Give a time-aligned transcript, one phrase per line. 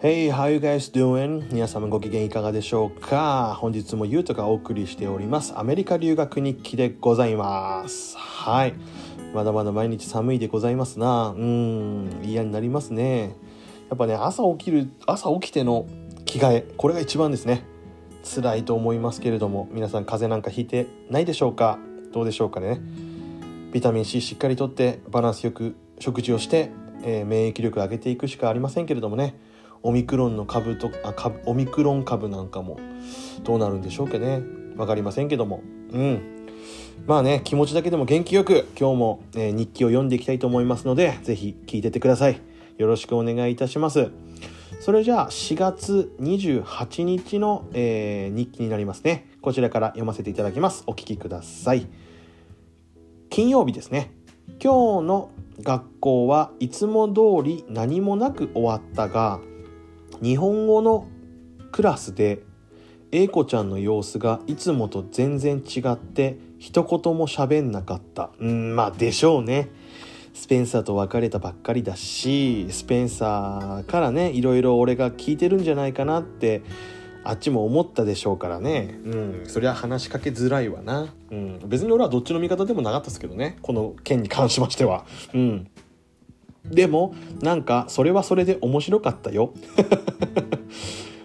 [0.00, 1.52] Hey, how you guys doing?
[1.52, 3.56] 皆様ご機嫌いかがでしょうか？
[3.58, 5.58] 本日もゆうとがお送りしております。
[5.58, 8.16] アメリカ留学日記でございます。
[8.16, 8.74] はい。
[9.34, 11.34] まだまだ毎日寒いでございますな。
[11.36, 13.34] うん、嫌になりますね。
[13.90, 15.88] やっぱね、朝起きる、朝起きての
[16.26, 17.64] 着替え、これが一番ですね。
[18.22, 21.76] 辛いと思いますけれども、皆さん風邪なんかひいてないでしょうか？
[22.12, 22.80] どうでしょうかね？
[23.72, 26.70] ビタミン C しっかりとってバランスよく食事をして、
[27.02, 29.34] えー免疫力上げていくしかありませんけれどもね
[29.82, 32.78] オミクロンの株とあ株オミクロン株なんかも
[33.44, 34.42] どうなるんでしょうかね。
[34.76, 35.62] 分かりませんけども。
[35.92, 36.46] うん。
[37.06, 42.40] まあね気持ちだけでも元気よく今日も、えー日記を読んでいきたいと思いますのでぜひ聞いててください。
[42.76, 44.10] よろしくお願いいたします。
[44.80, 49.28] それじゃあ4月28日の、えー日記になりますね。
[49.40, 50.84] こちらから読ませていただきます。
[50.86, 51.86] お聞きください。
[53.30, 54.12] 金曜日ですね。
[54.62, 55.30] 今日の
[55.62, 59.40] 学校はいつも通り何もなく終わったが
[60.22, 61.06] 日本語の
[61.72, 62.42] クラスで
[63.10, 68.30] 英子ちゃんの様子がいつもと全然違って一言も喋んなかった。
[68.38, 69.70] うんまあでしょうね。
[70.34, 76.62] スペンサーと別れたばっかりだしスペンサーからねいろいろ俺が聞いてるんじゃないかなって
[77.24, 79.00] あっちも思ったでしょうからね。
[79.04, 83.58] うんそりゃ話しかけづらいわな、うん、別に俺はどっちの味方でもなかったですけどね。
[83.62, 85.04] この件に関しましては。
[85.34, 85.68] うん。
[86.70, 89.52] でもなんかそれはそれで面白かったよ。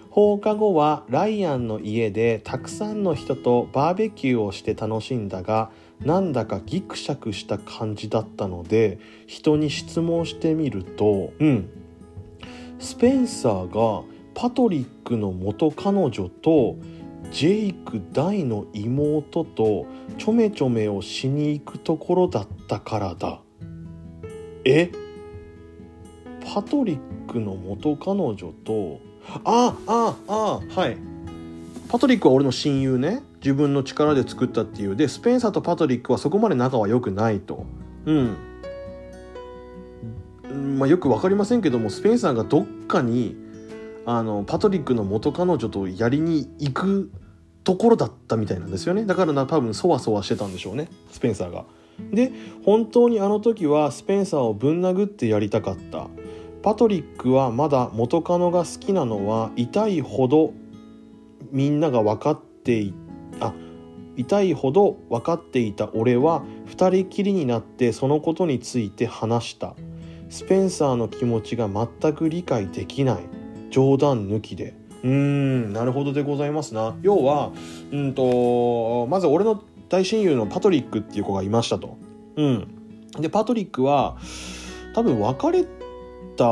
[0.10, 5.72] 放課後はライアンの家でたくさんの人とバーベキューをして楽しんだが
[6.02, 11.70] なんだかギクシャクした感じだったので人に質問してみるとうん。
[12.78, 14.04] スペンサーが
[14.36, 16.76] パトリックの元彼女と
[17.32, 23.42] ジェイク大の妹とちょめちょめをしに行くところだったからだ。
[24.66, 24.92] え？
[26.44, 29.00] パトリックの元彼女と
[29.46, 30.98] あああはい。
[31.88, 33.24] パトリックは俺の親友ね。
[33.36, 34.96] 自分の力で作ったっていう。
[34.96, 37.66] でスペンサーとパトリックはそこまで仲は良くないと。
[38.06, 38.38] うん。
[40.80, 43.36] まあよく分かりませんけどもスペンサーがどっかに
[44.06, 47.12] あのパトリックの元彼女とやりに行く
[47.64, 49.06] ところだったみたいなんですよね。
[49.06, 50.90] だからな多分そわそわしてたんでしょうね。
[51.12, 51.66] スペンサーが。
[52.12, 52.32] で
[52.66, 56.08] 本当にあの時はスペンサーをぶん殴ってやりたかった。
[56.63, 60.53] パトリックはまだ元カノが好きなのは痛いほど
[61.51, 62.94] みんなが分かってい
[63.41, 63.53] あ
[64.16, 69.75] 痛いほど分かっていた俺は二人きりになってそのことについて話した。
[70.29, 73.23] スペンサーの気持ちが全く理解できない。
[73.69, 74.75] 冗談抜きで。
[75.03, 76.96] うーんなるほどでございますな。
[77.02, 77.52] 要は
[77.91, 81.97] うんとまず俺の大親友のパトリックっていう子がいましたと。
[82.38, 82.68] うん。
[83.19, 84.18] でパトリックは
[84.96, 85.66] 多分別れ
[86.36, 86.46] た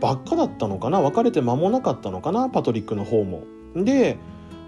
[0.00, 3.42] ばっかだったのかな別れて間もなかったのかなパトリックの方も。
[3.74, 4.18] で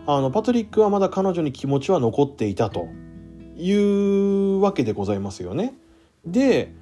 [0.07, 2.89] あのパトリックはまだ彼女に気持ちは残っていたと
[3.57, 5.75] いうわけでございますよね。
[6.25, 6.73] で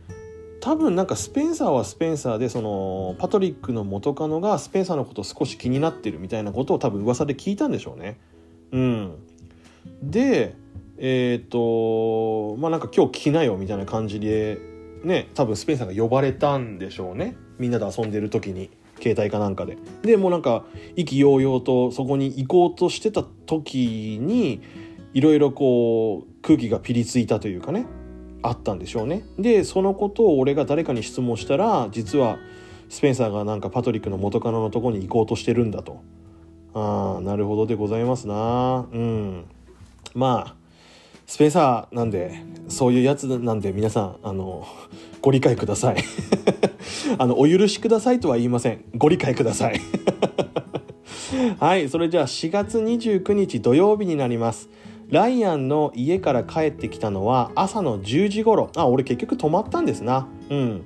[0.60, 8.18] 多分なんかスペンサーはスペンサーでそのパトリックの元カノがスペンサーのこと少し気になってるみたいなことを多分噂で聞いたんでしょうね。
[8.72, 9.14] うん。
[10.02, 10.54] で
[10.98, 14.58] えっ、とまあなんか今日来なよみたいな感じで
[15.04, 17.36] ね多分スペンサーが呼ばれたんでしょうね。
[17.58, 19.78] みんなで遊んでる時に携帯かなんかで。
[20.02, 20.64] でもうなんか
[20.96, 24.62] 意気揚々とそこに行こうとしてた時に
[25.14, 27.86] いろいろこう空気がピリついたというかね
[28.42, 29.24] あったんでしょうね。
[29.38, 32.38] でそのことを俺が誰かに質問したら実は
[32.88, 36.02] スペンサーがなんかパトリックの元カノのとこに行こうとしてるんだと。
[36.74, 38.86] ああなるほどでございますな。
[38.92, 39.44] うん。
[40.14, 40.54] まあ
[41.26, 44.66] スペンサーなんでそういうやつなんで皆さんあの
[45.20, 45.96] ご理解ください。
[47.18, 48.84] あのお許しくださいとは言いません。
[48.96, 49.80] ご理解ください。
[51.58, 54.68] はいそれじゃあ4月29日土曜日になります。
[55.08, 58.70] ライアンの家から帰ってきたのは朝の10時頃。
[58.76, 60.28] あ俺結局泊まったんですな。
[60.50, 60.82] うん。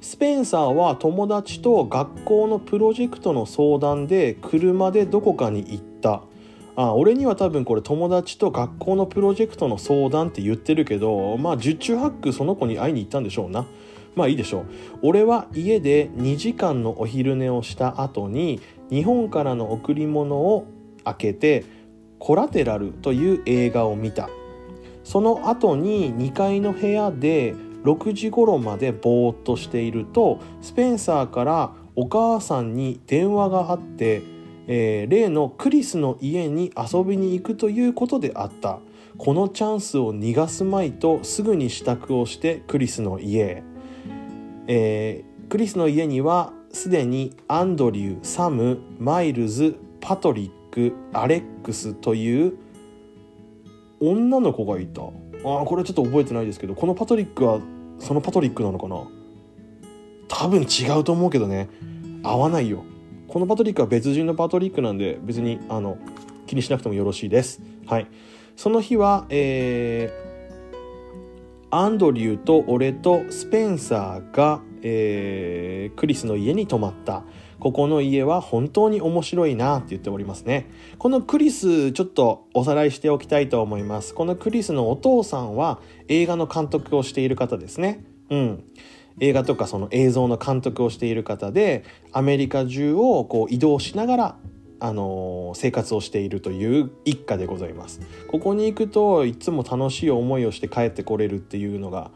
[0.00, 6.22] スペンサーは友達と学校のプロジェクトの相談で車でどこかに行った。
[6.76, 13.66] あ俺には多分これ友達と学校のプロジェクトの相談って言ってるけどまあ十中八九その子に会いに行ったんでしょうな。
[14.16, 14.66] まあいいでしょう。
[15.02, 18.60] 俺は家で2時間のお昼寝をした後に
[18.90, 20.66] 日本からの贈り物を
[21.04, 21.64] 開けて
[22.18, 24.28] 「コラテラル」という映画を見た。
[25.04, 27.54] その後に2階の部屋で
[27.84, 34.22] 6時頃までぼーっとしているとスペンサーからお母さんに電話があって、
[34.66, 38.80] えー例のクリスの家に遊びに行くということであった。
[39.18, 43.62] このチャンスを逃がすまいとすぐに支度をしてクリスの家へ、
[44.66, 52.54] えークリスの家にはすでにアンドリューサムマイルズパトリックアレックスという
[54.00, 55.02] 女の子がいた。
[55.02, 57.60] あーこれちょっと覚えてないですけどこのパトリックは
[58.00, 59.06] そのパトリックなのかな？
[60.26, 61.68] 多分違うと思うけどね。
[62.24, 62.84] 合わないよ。
[63.28, 65.96] このパトリックは別人のパトリックなんで別にあの
[66.48, 67.62] 気にしなくてもよろしいです。
[67.86, 68.08] はい。
[68.56, 70.35] その日はえー、
[71.78, 77.22] アンドリューと俺とスペンサーが、えークリスの家に泊まった。
[77.60, 80.70] ここの家は本当に面白いなって言っておりますね。
[80.96, 84.14] このクリスちょっとおさらいしておきたいと思います。
[84.14, 85.78] このクリスのお父さんは
[86.08, 88.06] 映画の監督をしている方ですね。
[88.30, 88.64] うん。
[89.20, 94.36] 映画とかその映像の監督をしている方でアメリカ中をこう移動しながら
[94.80, 98.00] あの生活をしているという一家でございます。
[98.28, 102.10] ここに行くといつも楽しい思いをして帰ってこれるっていうのが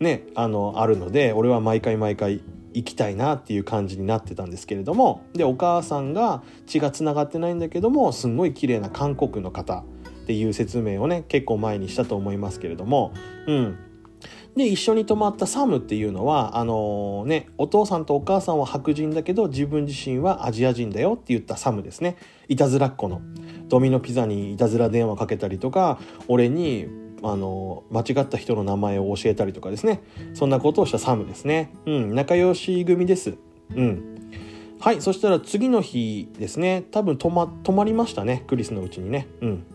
[0.00, 2.40] ねあのあるので俺は毎回毎回
[2.72, 9.84] 行きたいなっていう感じになってたんですけれどもでお母さんが血がつながってないんだけどもすんごい綺麗な韓国の方
[10.22, 13.12] っていう説明をね結構前にしたと思いますけれども
[13.46, 13.78] うん。
[14.56, 22.16] で一緒に泊まったサムっていうのはあのねお父さんとお母さんは白人だけど自分自身はアジア人だよって言ったサムですね。
[22.48, 23.20] いたずらっ子の。
[23.68, 25.98] ドミノピザにいたずら電話かけたりとか
[26.28, 26.86] 俺に
[27.22, 30.02] あの間違った人の名前を教えたりとかですね。
[30.34, 31.72] そんなことをしたサムですね。
[31.86, 33.36] うん仲良し組です。
[33.74, 34.14] うん。
[34.78, 36.84] はいそしたら次の日ですね。
[36.92, 38.44] 多分泊ま泊まりましたね。
[38.46, 39.26] クリスのうちにね。
[39.40, 39.66] うん。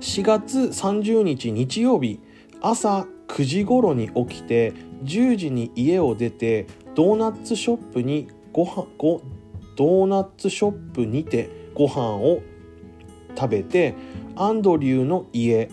[0.00, 2.20] 4月30日日曜日
[2.60, 4.72] 朝9時頃に起きて
[5.04, 9.22] 10時に家を出てドーナツショップにご飯ご
[9.76, 12.40] ドーナツショップにてご飯を
[13.36, 13.94] 食べて
[14.34, 15.70] アンドリューの家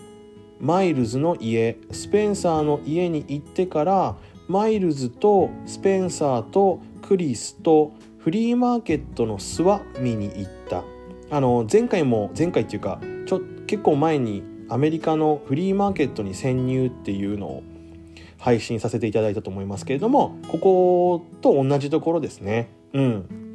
[0.60, 4.16] マイルズの家スペンサーの家に行ってから
[4.48, 10.84] マイルズとスペンサーとクリスとフリーマーケットのスワ見に行った。
[11.28, 17.62] あの前回も前回っていうかちょ結構前にアメリカのフリーマーケットに潜入っていうのを
[18.38, 22.68] 配信させていただいたと思いますけれどもここと同じところですね。
[22.92, 23.45] うん。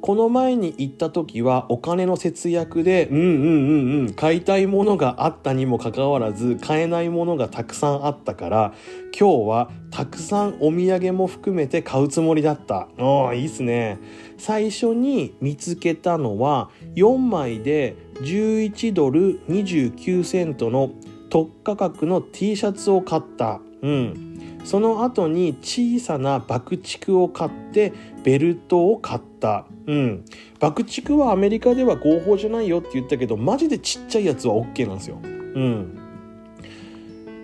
[0.00, 8.72] この前に行った時はお金の節約でうんうんうんうん買いたいものがあったにもかかわらず買えないものがたくさんあったから
[9.18, 12.88] 今日はたくさんお土産も含めて買うつもりだった。
[12.98, 13.98] ああいいっすね。
[14.36, 20.90] 最初に見つけたのは4枚で11ドル29セントの
[21.30, 23.60] 特価格の T シャツを買った。
[23.82, 24.60] うん。
[24.64, 27.92] その後に小さな爆竹を買って
[28.22, 29.66] ベルトを買った。
[29.88, 30.24] うん。
[30.60, 35.18] 爆竹はアメリカでは合法じゃないよって言ったけど、マジでちっちゃいやつは OK なんですよ。
[35.22, 35.98] うん。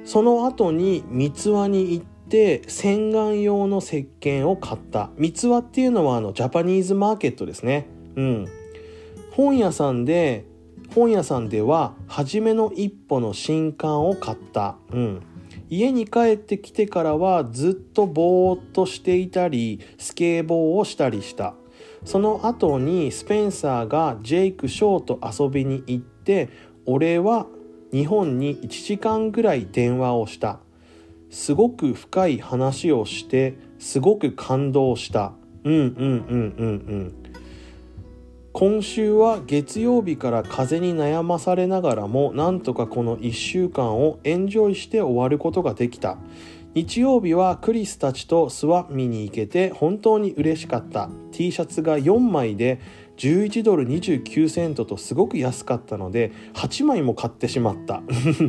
[0.05, 5.11] その後に三つ輪に行って洗顔用の石鹸を買った。
[5.17, 7.89] 三つ輪っていうのはあのジャパニーズマーケットですね。
[8.15, 8.47] うん。
[9.31, 10.45] 本屋さんで、
[10.95, 14.77] 本屋さんでは初めの一歩の新刊を買った。
[14.93, 15.23] うん。
[15.71, 21.55] 家に帰ってきてからはずっとぼーっとしていたりスケボーをしたりした
[22.05, 26.49] その後にスペンサーがジェイク・ショーと遊びに行って
[26.87, 27.47] 俺は
[27.93, 30.59] 日本に1時間ぐらい電話をした。
[31.31, 35.33] すごく深い話をしてすごく感動した。
[35.65, 37.15] うんうんうんうんうん。
[38.53, 46.19] 今週は月曜日から風に悩まされながらもなんとかこの1週間をエンジョイして終わることができた。
[46.75, 51.09] 日曜日はクリスたちとスワ見に行けて本当に嬉しかった。
[51.31, 52.81] T シャツが4枚で
[53.17, 58.03] 11ドル29セントとすごく安かったので8枚も買ってしまった。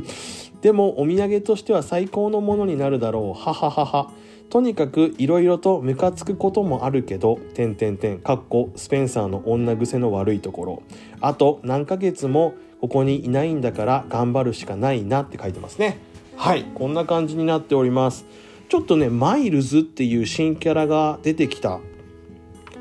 [0.61, 3.39] でもお土産としては最高のものになるだろう。
[3.39, 4.11] はははは。
[4.49, 10.83] とにかくいろいろとムカつくこともあるけど、点点点、かっこスペンサーの女癖の悪いところ。
[11.21, 16.14] あと何ヶ月もここにいないんだから頑張るしかないなって書いてますね。
[16.37, 18.25] はい、こんな感じになっております。
[18.69, 21.79] ちょっとね、マイルズっていう新キャラが出てきた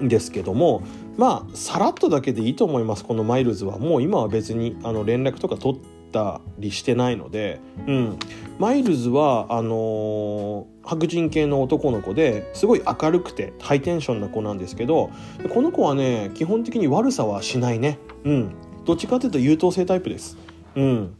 [0.00, 0.82] んですけども、
[1.16, 3.78] まあ、さらっとだけでいいと思います、このマイルズは。
[3.78, 5.80] もう今は別にあの連絡とか取っ
[6.10, 8.18] たりしてないので、うん。
[8.58, 15.10] マイルズは、あのー白人系の男の子ですごい明るくてハイテンションな子なんですけど
[15.52, 20.36] この子はね基本的に悪さはしないねうんどっちかというと優等生タイプです
[20.76, 21.16] うん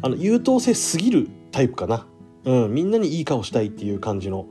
[0.00, 2.06] あの優等生すぎるタイプかな。
[2.44, 4.46] うんみんなにいい顔したいっていう感じの。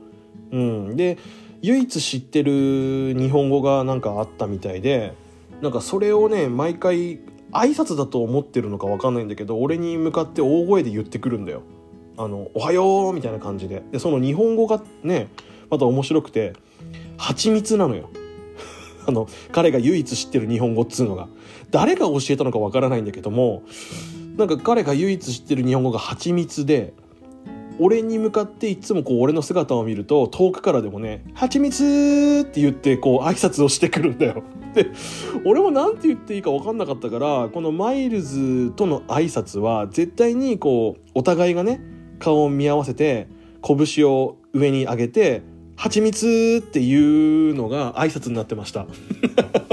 [0.50, 1.18] うんで
[1.62, 5.14] 唯一知ってる日本語がなんかあったみたいで
[5.60, 7.18] なんかそれをね毎回
[7.50, 11.62] 挨拶だと思ってるのか分かんないんだけど俺に向かって大声で言ってくるんだよ。
[12.16, 13.82] あの「おはよう」みたいな感じで。
[13.90, 15.28] でその日本語がね
[15.70, 16.52] また面白くて
[17.16, 18.10] 「蜂蜜なのよ。
[19.06, 21.28] あの彼が唯一知ってる日本語っつうのが。
[21.70, 23.62] 誰が教えたのかわからないんだけども
[24.38, 26.94] なんか彼が唯一知ってる日本語が蜂蜜で
[27.80, 34.44] 俺に向かっていつもこう俺の姿を見ると遠くからでもね「蜂蜜!」って言ってこう挨拶をしてくるんだよ。
[34.74, 34.86] で
[35.44, 41.80] 俺も何て言っていいか分かんなかったからこのマイルズとの挨拶は絶対にこうお互いがね
[42.20, 43.26] 顔を見合わせて
[43.62, 45.42] 拳を上に上げて
[45.74, 48.86] 「蜂蜜!」っていうのが挨拶になってました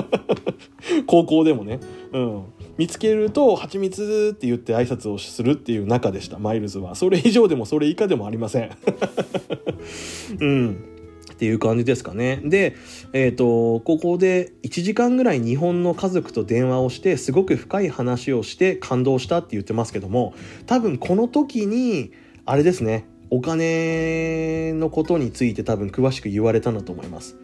[1.06, 1.80] 高校でもね。
[2.16, 2.44] うん。
[2.78, 6.40] 見つけると「蜂蜜って言って挨拶をするっていう仲でした。
[6.40, 6.96] マイルズは。
[6.96, 8.72] それ以上でもそれ以下でもありません。
[10.40, 10.86] うん。
[11.34, 12.40] っていう感じですかね。
[12.46, 12.78] で
[13.12, 20.34] えっ、ー、とここで1時間ぐらい日本の家族と電話をしてすごく深い話をして感動したって言ってますけども
[20.66, 22.12] 多分この時に
[22.46, 23.08] あれですね。
[23.32, 27.36] お金のことについて多分詳しく言われたんだと思います。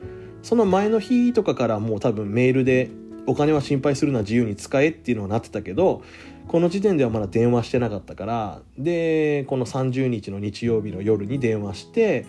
[0.43, 2.89] その前の日とかからもう多分メールで
[3.27, 6.03] お金は心配するのは自由に使えっていうのはなってたけど
[6.47, 12.25] この時点ではまだ電話してなかったからでこの30日の日曜日の夜に電話して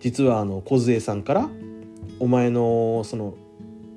[0.00, 1.50] 実はあの梢さんから
[2.18, 3.34] 「お前のその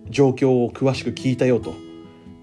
[0.10, 1.74] 状況を詳しく聞いたよ」と。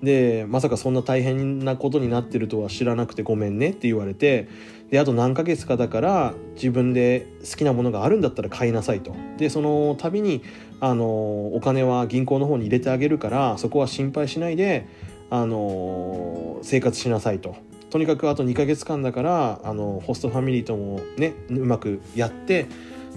[0.02, 4.48] でまさかそんな大変なことになってるとは知らなくてごめんねって言われて
[4.90, 9.14] であと何ヶ月かだから自分で好きなものがあるんだったら買いなさいと。
[9.38, 10.42] でその度に
[10.80, 14.88] あのお金は銀行の方に入れてあげるからそこは心配しないで
[15.30, 17.54] あの生活しなさいと。
[17.90, 22.66] とにかくあと2ヶ月間だからあのホストファミリーともねうまくやって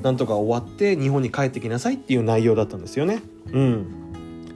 [0.02, 3.22] なんとか終わって日本に帰ってきなさいっていう内容だったんですよね。
[3.52, 4.00] うん。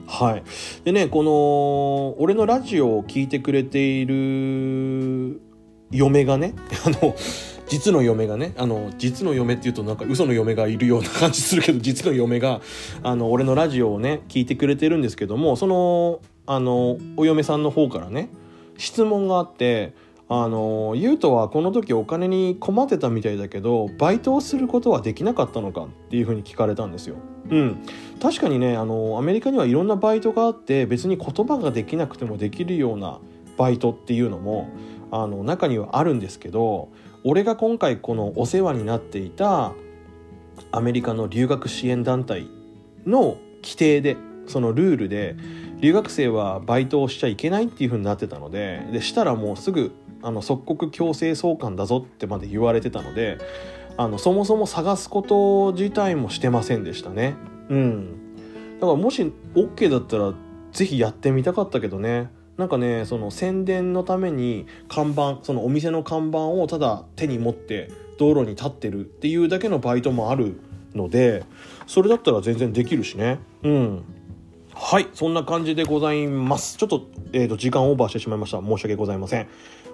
[0.08, 0.42] はい、
[0.84, 4.14] でねこの俺のラジオを聴いてくれている
[5.90, 6.54] 嫁がね
[6.84, 7.14] あの
[7.68, 12.60] 実の嫁がねあの実の嫁っていうとなんか嘘の嫁がいるような感じするけど実の嫁が
[13.02, 18.30] あの俺のラジオをね聞いてくれてるんですけどもそのあのお嫁さんの方からね
[18.78, 19.92] 質問があって
[20.30, 27.16] あの優斗はこの時お金に困ってたみたいだけどバイトをすることはできなかったのかっていうふうに聞かれたんですよ。
[27.50, 27.78] うん、
[28.20, 33.20] 確かにねあのアメリカにはいろんなバイトがあって別に言葉ができなくてもできるような
[33.56, 34.68] バイトっていうのも
[35.10, 36.88] あの中にはあるんですけど
[37.24, 39.72] 俺が今回このお世話になっていた
[40.72, 42.48] アメリカの留学支援団体
[43.06, 45.36] の規定でそのルールで
[45.80, 53.38] 留学生はバイトをしちゃいけないっていう風になってたのででしたらもうすぐあの即刻強制送還だぞってまで言われてたので
[53.96, 57.34] あのそもそも探すこと自体もしてませんでしたね。
[57.68, 58.36] うん。
[58.80, 60.34] だからもし OK だったら
[60.72, 62.30] 是非やってみたかったけどね。
[62.58, 67.88] なんかねその宣伝のために看板そのお店の看板をただ手に持って
[68.18, 70.60] 道路に立ってるっていうだけのバイトもある
[70.92, 71.44] ので
[71.86, 73.38] それだったら全然できるしね。
[73.62, 74.02] うん。
[74.74, 76.76] はいそんな感じでございます。
[76.76, 78.60] ちょっと,、えーと、時間オーバーしてしまいました。
[78.60, 79.46] 申し訳ございません。